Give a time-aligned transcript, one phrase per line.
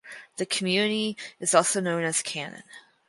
[0.37, 2.63] The community is also known as Canan.